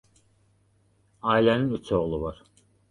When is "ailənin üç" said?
1.35-1.91